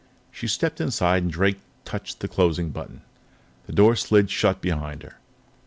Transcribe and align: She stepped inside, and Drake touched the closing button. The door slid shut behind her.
She 0.31 0.47
stepped 0.47 0.81
inside, 0.81 1.21
and 1.21 1.31
Drake 1.31 1.59
touched 1.85 2.21
the 2.21 2.27
closing 2.27 2.71
button. 2.71 3.03
The 3.67 3.73
door 3.73 3.95
slid 3.95 4.31
shut 4.31 4.59
behind 4.59 5.03
her. 5.03 5.17